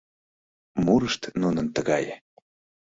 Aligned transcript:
Мурышт 0.85 1.21
нунын 1.41 1.67
тыгае: 1.75 2.15